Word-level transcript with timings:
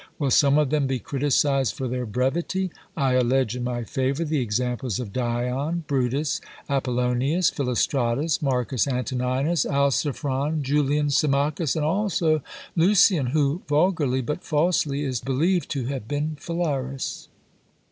Will 0.17 0.31
some 0.31 0.57
of 0.57 0.71
them 0.71 0.87
be 0.87 0.97
criticised 0.97 1.75
for 1.75 1.87
their 1.87 2.07
brevity? 2.07 2.71
I 2.97 3.13
allege 3.13 3.55
in 3.55 3.63
my 3.63 3.83
favour 3.83 4.25
the 4.25 4.39
examples 4.41 4.99
of 4.99 5.13
Dion, 5.13 5.83
Brutus, 5.85 6.41
Apollonius, 6.67 7.51
Philostratus, 7.51 8.41
Marcus 8.41 8.87
Antoninus, 8.87 9.63
Alciphron, 9.63 10.63
Julian, 10.63 11.11
Symmachus, 11.11 11.75
and 11.75 11.85
also 11.85 12.41
Lucian, 12.75 13.27
who 13.27 13.61
vulgarly, 13.69 14.21
but 14.21 14.43
falsely, 14.43 15.03
is 15.03 15.19
believed 15.19 15.69
to 15.69 15.85
have 15.85 16.07
been 16.07 16.35
Phalaris. 16.39 17.27